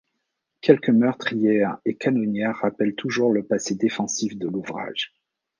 Quelques 0.61 0.89
meurtrières 0.89 1.77
et 1.85 1.95
canonnières 1.95 2.55
rappellent 2.55 2.95
toujours 2.95 3.31
le 3.31 3.45
passé 3.45 3.75
défensif 3.75 4.35
de 4.35 4.47
l'ouvrage. 4.47 5.13